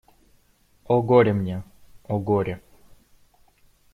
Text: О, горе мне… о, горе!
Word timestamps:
О, 0.85 1.03
горе 1.03 1.31
мне… 1.33 1.61
о, 2.07 2.17
горе! 2.17 2.59